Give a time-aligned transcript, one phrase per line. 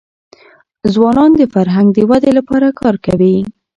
[0.93, 3.37] ځوانان د فرهنګ د ودې لپاره کار کوي.